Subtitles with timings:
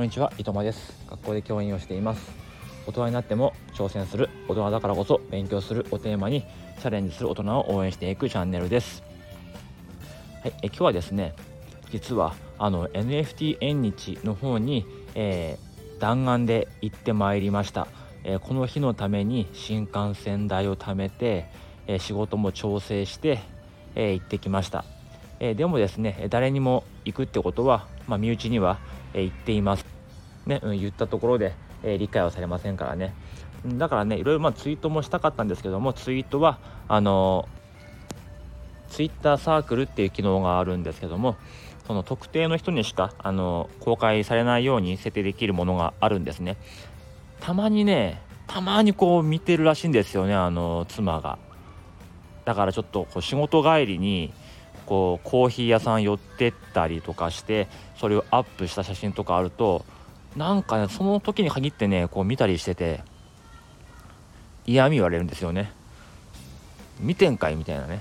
[0.00, 0.94] こんにちは、伊藤間です。
[1.10, 2.32] 学校で教員をしています。
[2.86, 6.40] 大人になっても挑戦する大人だからこそ勉強するをテーマに
[6.80, 9.02] チャレンジする大人を応援していくチャンネルです。
[10.42, 11.34] はい、え今日はですね、
[11.90, 17.86] 実はあの NFT 縁日の方に、えー弾丸で行ってまいりました。
[18.24, 21.50] えーこの日のために新幹線代を貯めて、
[21.86, 23.40] えー仕事も調整して、
[23.96, 24.86] えー行ってきました。
[25.40, 28.78] えーでもですね誰にも行くってことは、まあ、身内には、
[29.12, 29.76] えー言っていま、
[30.50, 33.14] ねうん、言ったところで、えー理解はされませんからね。
[33.64, 36.58] だからねいろいろまあツイートもしたかったんですけどもツイートは
[36.88, 37.46] あの
[38.88, 41.36] ツイッターサークルっていう機能があるんですけども
[41.86, 46.56] その特定の人にしかあの公開されないように設定できるものがあるんですね。
[47.40, 51.38] たまにねたまにこう見てるらしいんですよねあの妻が。
[52.46, 54.32] だからちょっとこう仕事帰りに
[54.86, 59.84] こうコーヒー屋さん寄ってったりとかしてそれをアップした写真とかあると
[60.36, 63.02] なんかねその時に限ってねこう見たりしてて
[64.66, 65.72] 嫌味言われるんですよね。
[67.00, 68.00] 見てんかいみたいなね。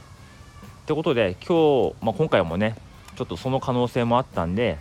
[0.84, 2.76] ってことで今日、まあ、今回もね
[3.16, 4.78] ちょっとその可能性もあったんで、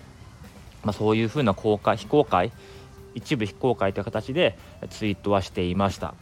[0.83, 2.53] まあ、そういう風な公開非公開
[3.15, 4.59] 一部非公開という形で
[4.91, 6.15] ツイートはしていました、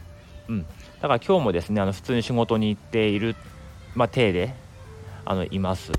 [0.47, 0.67] うん、だ
[1.01, 3.35] から今日もですねあの普通に仕事に行っている、
[3.95, 4.55] まあ、体で
[5.25, 5.91] あのいます。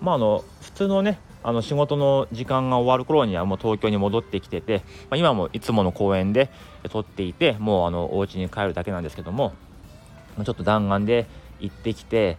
[0.00, 6.50] まああの普通のねあの仕事の時間が終わる頃にはもう東京に戻ってきてて、まあ、今もいつもの公園で
[6.90, 9.52] 撮っていてもうあのお家に帰るだけなんですけども
[10.44, 11.26] ちょっと弾丸で
[11.60, 12.36] 行ってきて、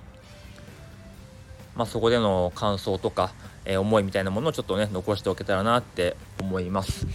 [1.75, 3.31] まあ、そこでの感想とか、
[3.65, 7.07] えー思いみたいなものをちょっとね残しておけたらなって思います。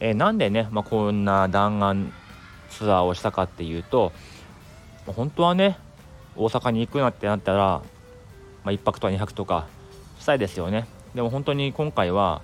[0.00, 2.12] えーなんでね、まあ、こんな弾丸
[2.70, 4.12] ツアーをしたかっていうと
[5.06, 5.78] 本当はね
[6.36, 7.82] 大阪に行くなってなったら、ま
[8.66, 9.66] あ、1泊とか2泊とか
[10.18, 12.42] したいですよねでも本当に今回は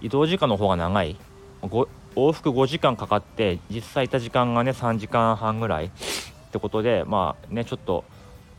[0.00, 1.16] 移動時間の方が長い
[1.60, 5.90] 往復5時間かかって実際いた時間がね3時間半ぐらいっ
[6.52, 8.04] てことでまあねちょっと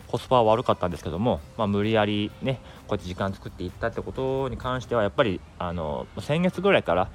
[0.09, 7.09] コスパは悪かったんですけども、まあ、無理やりねこうやって時間作っていったってことに関してはやっぱりあの先月ぐらいから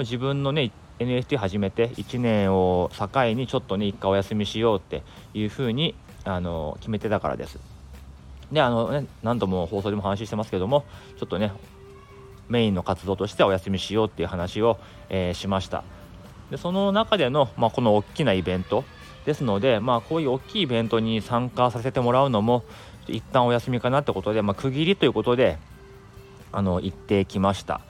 [0.00, 7.79] 自分のね NFT 始めて1年を境にちょっとね一回お休みしようっていうふうにあの決めてたからです。
[8.52, 10.84] であのね何度も放送でも話してますけども
[11.18, 11.52] ちょっとね
[12.48, 14.78] メインの活動としてはお休みしようっていう話を、
[15.08, 15.84] えーしました。
[16.50, 18.84] でその中での、まあ、この大きなイベント
[19.24, 22.64] ですので、まあ、こういう大きいイベントに参加させてもらうのも
[23.06, 25.58] 一旦お休みかなってことで、まあ、区切りということで
[26.50, 27.80] あの行ってきました、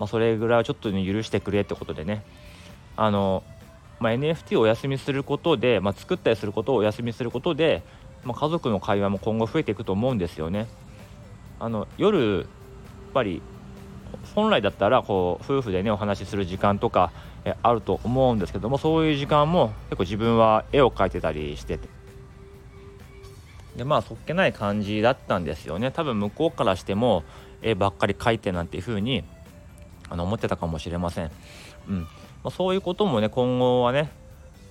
[0.00, 2.24] まあ、それぐらいはちょっと、ね、許してくれってことでね。
[2.96, 3.44] あの、
[4.00, 7.84] まあ、NFT をお休みすることで、まあ、作ったりすることをお休みすることで、
[8.28, 10.68] まあ、家族の会話も今後増えていくと思うんですよね。
[11.58, 12.46] あの夜やっ
[13.14, 13.40] ぱり
[14.34, 17.10] 本来だったらこう夫婦でねお話しする時間とか
[17.46, 21.88] えあると思うんですけどもそういう時間も結構自分は絵を描いてたりしてて。
[23.76, 25.90] でまあそっけない感じだったんですよね。
[25.90, 27.24] 多分向こうからしても
[27.62, 29.24] 絵ばっかり描いてなんていう風に
[30.10, 31.30] あの思ってたかもしれません、
[31.88, 32.00] うん。
[32.02, 32.08] ま
[32.44, 34.10] あ、そういうこともね今後はね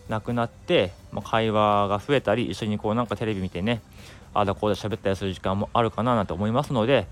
[0.09, 3.81] なくなって、まあ、会話が増えたり一緒にこうなんかテレビ見てね
[4.33, 7.07] あだこうだ喋ったりする時間もあるかななんて思いますので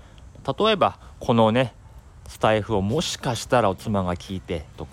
[0.46, 1.74] 例えばこのね
[2.28, 4.86] スタイフをもしかしたらお妻が聞いてと、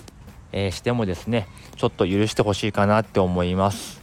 [0.52, 4.02] えーしてもですねちょっと許してほしいかなって思います。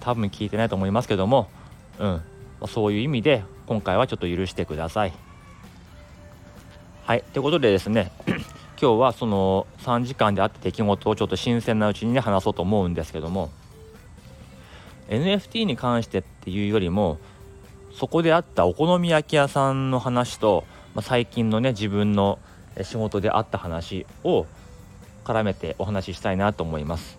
[0.00, 1.48] 多分聞いてないと思いますけども
[1.98, 2.22] うん。
[2.60, 5.12] まそういう意味で今回はちょっと許してください。
[7.04, 7.24] はい。
[7.32, 8.10] ということでですね
[8.84, 13.48] 今日はその3時間であった出来事をちょっと新鮮なうちにね話そうと思うんですけども
[15.08, 17.16] NFT に関してっていうよりも
[17.94, 20.64] そこであったお好み焼き屋さんの話と、
[20.94, 22.38] まあ、最近のね自分の
[22.82, 24.44] 仕事であった話を
[25.24, 27.18] 絡めてお話ししたいなと思います、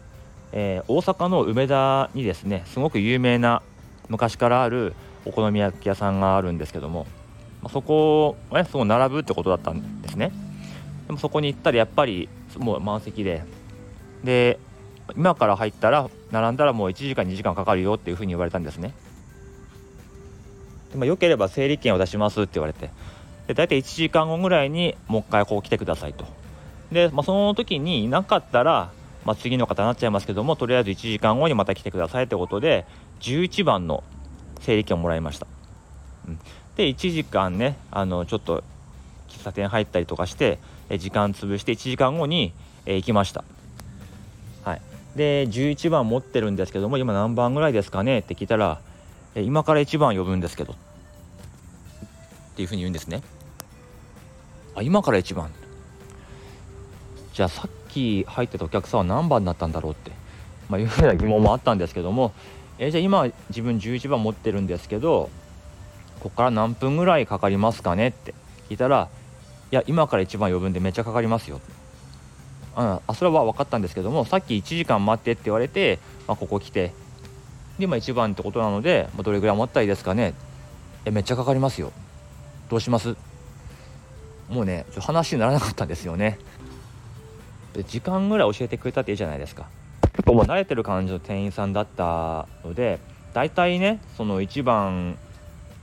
[0.52, 3.64] えー大阪の梅田にですねすごく有名な
[4.10, 4.94] 昔からある
[5.26, 7.08] お好み焼き屋さんがあるんですけども、
[7.64, 10.45] まあそこはねすごい並ぶってことだったんですね。
[11.08, 13.44] でもそこに行ったらやっぱりもう満席で。
[14.24, 14.60] で
[15.16, 18.94] 今から入ったら並んだらもう1時間2時間かかるよっていうふうに言われたんですね。
[20.92, 22.90] で、まあ、よければ整理券を出しますって言われて。
[23.48, 26.26] で大体1時間後ぐらいにもう一回こう来てくださいと。
[26.92, 28.92] で、まあ、その時にいなかったら、
[29.26, 32.86] まあ、次の方になっちゃいますけどもとりあえず1時間後にまた来てくださいってことで
[33.22, 34.04] 11番の
[34.62, 35.48] 整理券をもらいました、
[36.28, 36.40] うん、
[36.76, 38.64] で1時間ねあのちょっと
[39.30, 40.60] 喫茶店入ったりとかして
[40.90, 42.54] 時間潰して1時間後に、
[42.86, 43.44] え行きました。
[44.64, 44.82] はい。
[45.16, 48.80] で11番持ってるんですけども今何番ぐらいですかねって聞いたら
[49.36, 50.74] 今から1番呼ぶんですけど。
[50.74, 50.76] っ
[52.56, 53.22] ていうふうに言うんですね。
[54.76, 55.50] あ今から1番。
[57.34, 60.12] じゃあさっき入ってたお客さんは何番だったんだろうって、
[60.70, 62.34] まあ、いうふうな疑問もあったんですけども、
[62.78, 65.30] え、じゃあ今自分11番持ってるんですけど
[66.20, 68.34] ここから何分ぐらいかかりますかねって
[68.70, 69.10] 聞いたら
[69.76, 71.60] や今から1番呼ぶんでめっちゃかかりますよ。
[72.76, 76.94] ああそれは分かったんですけどもさっき1時間待ってって言われて、まあ、ここ来て
[77.78, 80.34] で今1番ってことなので、まあ、どれぐらい待ったらいいですかね。
[81.06, 81.92] えめっちゃかかりますよ。
[82.70, 83.16] どうします？
[84.50, 86.40] もうね話にならなかったんですよね。
[87.74, 89.68] で時間ぐらい教えてくれたっていいじゃないですか。
[90.14, 93.00] 結構もう慣れてる感じの店員さんだったので
[93.34, 95.18] 大体ねその1番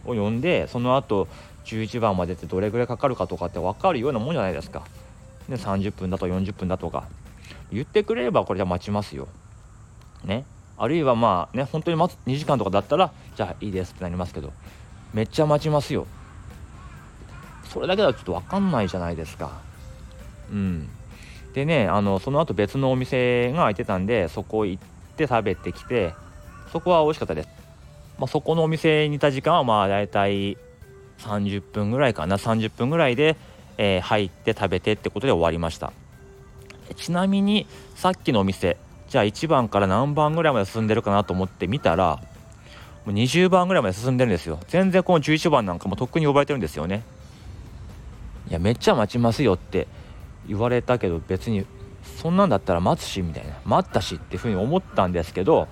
[0.04, 1.28] を呼んでその後
[1.64, 4.82] 11番までってどれぐらいかかるかとかって分かるようなもんじゃないですか。
[5.49, 7.05] で30分だと40分だとか
[7.73, 9.29] 言ってくれればこれじゃ待ちますよ。
[10.25, 10.44] ね。
[10.79, 14.53] あるいはまあね本当に待つ2時間とかだったらじゃあいいですってなりますけど
[15.12, 16.06] めっちゃ待ちますよ。
[17.69, 19.61] それだけだとちょっと分かんないじゃないですか。
[20.50, 20.88] うん。
[21.55, 24.82] でねあのその後別のお店が開いてたんでそこ行っ
[25.17, 26.14] て食べてきて
[26.73, 27.49] そこは美味しかったです。
[28.19, 30.56] まあ、そこのお店にいた時間はまあ大体
[31.22, 32.36] 30分ぐらいかな。
[32.36, 33.36] 30分ぐらいで、
[33.78, 35.92] えー、入って食べてってことで終わりました。
[36.96, 38.76] ちなみにさっきのお店
[39.08, 42.20] じゃあ1番から何番ぐらいまで進んでるかなと思って見たら
[43.04, 44.58] もう20番ぐらいまで進んでるんですよ。
[44.69, 47.02] 全然この11番なんかもとっくに呼ばれてるんですよね。
[48.48, 49.86] いやめっちゃ待ちますよって
[50.46, 51.64] 言われたけど別に
[52.18, 53.54] そんなんだったら待つしみたいな。
[53.64, 55.68] 待ったしっていうふうに思ったんですけど、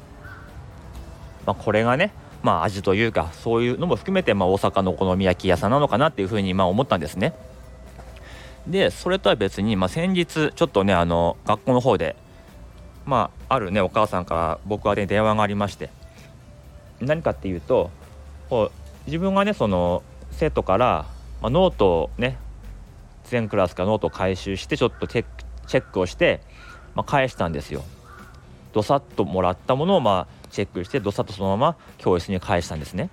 [1.46, 2.12] まあ、これがね
[2.42, 7.34] まあ、味というかそういうのも含めて、まあ、大阪のお好み焼き屋さんなのかなっていうふうにまあ思ったんですね。
[8.66, 12.16] でそれとは別に、まあ、先日ちょっとねあの学校の方で、
[13.06, 15.90] まあ、あるねお母さんから僕はね電話がありまして
[17.00, 17.90] 何かっていうと
[18.48, 21.06] こう自分がねその生徒から、
[21.40, 22.38] まあ、ノートをね
[23.24, 25.24] 全クラスからノートを回収してちょっとチェ
[25.68, 26.40] ックをして、
[26.94, 27.82] まあ、返したんですよ。
[28.72, 33.10] どさっともらったものをまあチェックしてどさっとそのまま教室に返したんですね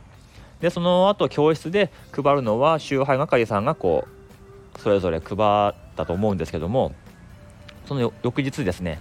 [0.60, 4.08] でその後教室で配るのは集配係さんがこ
[4.76, 5.36] うそれぞれ配
[5.70, 6.94] ったと思うんですけども
[7.86, 9.00] その翌日ですね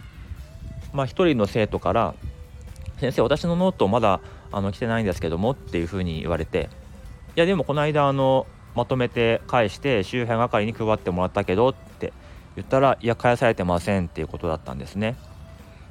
[0.92, 2.14] まあ一人の生徒から
[3.00, 4.20] 「先生私のノートまだ
[4.52, 6.68] あの来てないんですけども」っていうふうに言われて
[7.36, 12.12] 「いやでもこの間あのまとめて返して集配係に配ってもらったけど」って
[12.54, 15.16] 言ったら「いや返されてません」っていうことだったんですね。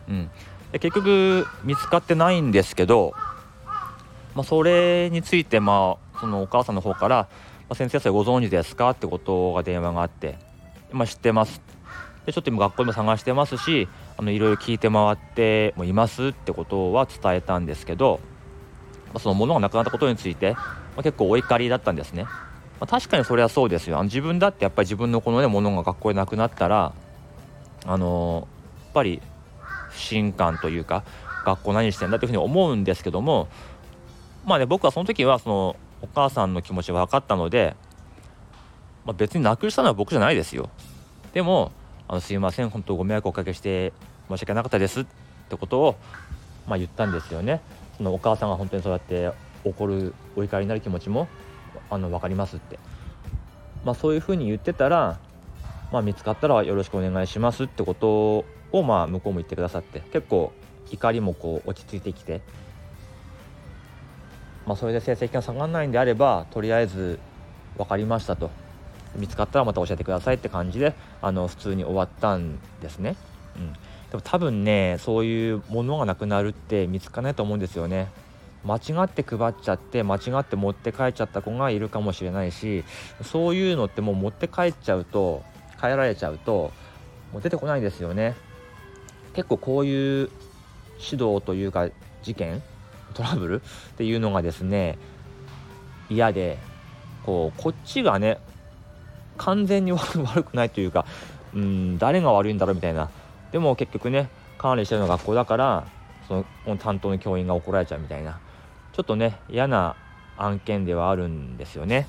[0.07, 0.29] うん、
[0.79, 3.13] 結局見つかってないんですけど、
[4.33, 7.27] まあ、それについて、まあ、そのお母さんの方から
[7.69, 10.37] 「まあ、先生それご存知ですか?」ってことが電話があって
[10.91, 11.61] 「まあ、知ってます」
[12.25, 13.87] でちょっと今学校でも探してますし
[14.17, 18.19] あのいろいろ聞いて回ってもいますってことは伝えたんですけど、
[19.07, 20.61] まあ、その物がなくなったことについて、ま
[20.97, 22.23] あ、結構お怒りだったんですね。
[22.79, 26.91] まあ、確かにそれはそうですよ自分だってやっぱり自分のこのねものが学校でなくなったら
[27.85, 28.47] あの
[28.83, 29.21] やっぱり
[29.95, 31.03] 不信感というか
[31.45, 33.47] 学校何してんだというふうに思うんですけども
[34.45, 37.75] まあね僕はその時はそのお母さんの気持ち分かったので、
[39.05, 40.69] まあ、別になくしたのは僕じゃないですよ。
[41.33, 41.71] でも
[42.07, 43.93] あのすいません本当ご迷惑をおかけして
[44.29, 45.05] 申し訳なかったですっ
[45.49, 45.95] てことを、
[46.67, 47.61] まあ、言ったんですよね。
[47.97, 49.31] そのお母さんが本当にそうやって
[49.63, 51.27] 怒るお怒りになる気持ちも
[51.89, 52.77] あの分かりますって、
[53.83, 55.17] まあ、そういうふうに言ってたら、
[55.91, 60.51] まあ、見つかったらよろしくお願いしますってことををまあ向こうも言ってくださって結構
[60.91, 62.41] 怒りもこう落ち着いてきて、
[64.65, 67.19] まあ、それで成績が下がらないんであればとりあえず
[67.77, 68.51] 分かりましたと
[69.15, 73.15] 見つかったらまた教えてくださいって感じであの普通に終わったんですね。
[73.55, 73.79] うん、で
[74.13, 78.09] も多分ねそういうものがなくなるって見つかないと思うんですよね。
[78.65, 82.83] 間違って配っちゃって間違って持って帰っちゃった子がいるかもしれないし
[83.21, 85.43] そういうのってもう持って帰っちゃうと
[85.79, 86.71] 帰られちゃうと
[87.31, 88.35] もう出てこないですよね。
[89.35, 90.29] 結構こういう
[90.97, 91.89] 指導というか
[92.23, 92.63] 事件
[93.13, 93.61] トラブル？
[93.61, 94.97] っていうのがですね
[96.09, 96.57] 嫌で
[97.25, 98.39] こうこっちがね
[99.37, 101.05] 完全に 悪くないというか
[101.53, 103.09] うん誰が悪いんだろうみたいな。
[103.51, 105.87] でも結局ね管理してるの学校だから
[106.27, 108.39] その担当の教員が怒られちゃうみたいな。
[108.93, 109.95] ちょっとね嫌な
[110.37, 112.07] 案件ではあるんですよね。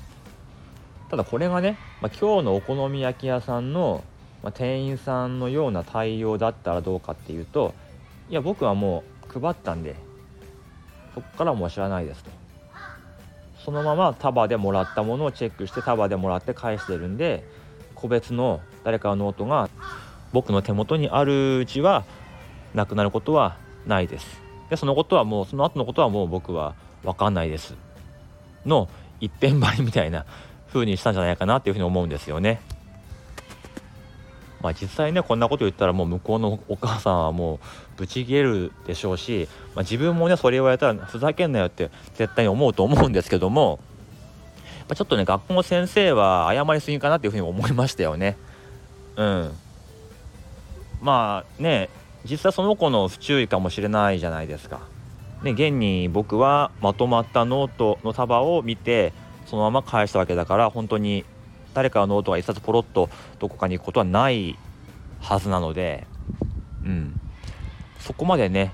[1.09, 4.03] ただこれがね、まあ、今日のお好み焼き屋さんの
[4.43, 7.73] まあ、店員さんのような対応だったらどうかっていうと
[8.29, 9.03] いや僕はも
[9.35, 9.95] う配ったんで
[11.15, 12.29] そこからもう知らないですと
[13.63, 17.43] そのまま束でもらったものをチェックして束でもらって返してるんで
[17.95, 19.69] 個別の誰かのノートが
[20.31, 22.05] 僕の手元にあるうちは
[22.73, 27.75] なくなることはないですでそのことはもうその後のことはもう僕は分かんないです
[28.65, 28.89] の
[29.19, 30.25] 一辺張りみたいな
[30.71, 32.61] 風にしたんじゃないかなっていうふうに思うんですよね。
[34.61, 37.59] まあ、実際ねこんなこと言ったらもう向こうのお母さんはもう
[37.97, 43.79] ブチ切れるでしょうし、まあ、自分もねそれ言われたらふざけんなよって絶対に思うと思うんですけども、
[44.81, 48.35] まあ、ちょっとね学校の先生は謝りすぎかなっていうふうに思いましたよね。
[49.15, 49.51] うん、
[51.01, 51.89] まあね
[52.29, 54.79] 実際その子の不注意かもしれないじゃないですか。
[55.43, 59.13] ね、現に僕はまとまったノートの束を見て
[59.45, 61.25] そのまま返したわけだから本当に
[61.73, 63.09] 誰かのノートが一冊ポロッと
[63.39, 64.57] どこかに行くことはない
[65.19, 66.07] はずなので、
[66.83, 67.19] うん、
[67.99, 68.73] そこまでね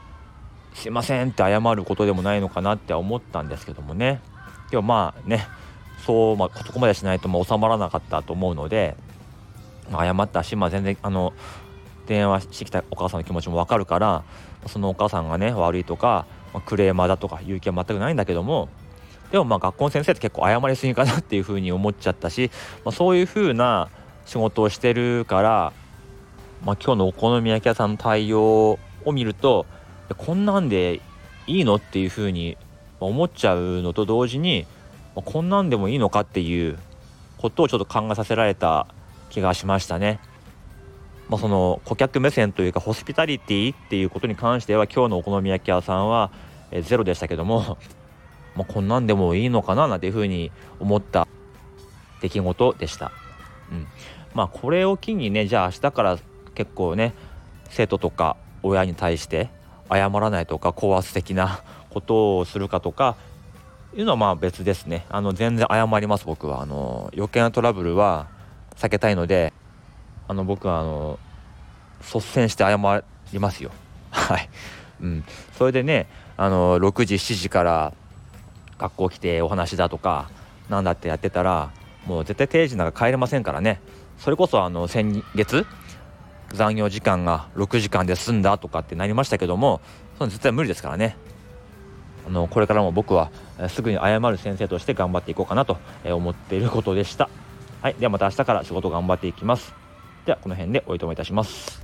[0.73, 4.21] すいませんって謝ることでもないのかなって思ったんですけどもね。
[4.71, 5.47] でもまあね
[6.05, 8.97] そう、まあ、そこまでしないとも収まらなかったと思うので、
[9.91, 11.33] 謝ったし、まあ、全然あの
[12.07, 14.23] 電話してきたお母さんの気持ちも分かるから
[14.67, 18.69] そのお母さんがね悪いとか、まあ、クレーマーだとか言う気は全くないんだけども
[19.33, 22.51] でもまあ学校の先生って結構謝りすぎかなっていうふうに思っちゃったし、
[22.85, 23.89] まあ、そういうふうな
[24.27, 25.73] 仕事をしてるから、
[26.63, 29.65] まあ、今日のお好み焼き屋さんの対応を見ると
[30.19, 31.01] こんなんで
[31.47, 32.57] いいのっていうふうに
[32.99, 34.67] 思っちゃうのと同時に、
[35.15, 36.77] ま、こんなんでもいいのかっていう
[37.39, 38.85] ことをちょっと考えさせられた
[39.31, 40.19] 気がしましたね。
[41.27, 46.29] まあ、その顧客目線というかホスピタリティっていうことに関しては今日のお好み焼き屋さんは
[46.83, 47.79] ゼロでしたけども
[48.55, 51.27] まあ、こんなんでもいいのかななんていうふうに思った
[52.21, 53.11] 出来事でした。
[53.71, 53.87] うん、
[54.33, 56.19] まあこれを機にねじゃあ明日から
[56.55, 57.13] 結構ね
[57.69, 59.49] 生徒とか親に対して
[59.91, 63.15] 謝らないとか高圧的なことをするかとか
[63.95, 65.05] いうのはまあ別ですね。
[65.09, 66.61] あの全然謝ります僕は。
[66.61, 68.27] あの余計なトラブルは
[68.75, 69.53] 避けたいので
[70.27, 71.19] あの僕はあの
[72.01, 73.71] 率先して謝りますよ。
[74.11, 74.49] はい、
[75.01, 75.23] うん、
[75.57, 76.07] それでね
[76.37, 77.93] あの6時7時から
[78.77, 80.29] 学校来てお話だとか
[80.69, 81.71] 何だってやってたら
[82.05, 83.79] もう絶対定時なんか帰れませんからね。
[84.17, 85.65] それこそあの先月
[86.53, 89.81] 残業時間が6時間で済んだとかってなりましたけども
[90.17, 91.17] その絶対無理ですからね。
[92.25, 93.31] あのこれからも僕は
[93.69, 97.29] すぐに謝る先生として頑張っていこうかなと思っていることでした。
[97.81, 97.95] はい。
[97.95, 99.73] ではまた明日から仕事頑張っていきます。
[100.25, 101.83] ではこの辺でおいとめいたします。